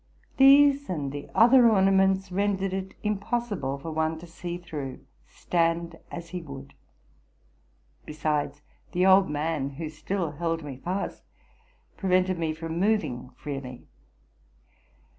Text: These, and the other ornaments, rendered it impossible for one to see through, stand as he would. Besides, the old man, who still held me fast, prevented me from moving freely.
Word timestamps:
These, 0.37 0.89
and 0.89 1.11
the 1.11 1.29
other 1.35 1.69
ornaments, 1.69 2.31
rendered 2.31 2.73
it 2.73 2.95
impossible 3.03 3.77
for 3.77 3.91
one 3.91 4.17
to 4.17 4.25
see 4.25 4.57
through, 4.57 5.05
stand 5.27 5.99
as 6.09 6.29
he 6.29 6.41
would. 6.41 6.73
Besides, 8.03 8.63
the 8.93 9.05
old 9.05 9.29
man, 9.29 9.69
who 9.75 9.89
still 9.89 10.31
held 10.31 10.63
me 10.63 10.77
fast, 10.77 11.21
prevented 11.97 12.39
me 12.39 12.51
from 12.51 12.79
moving 12.79 13.29
freely. 13.37 13.85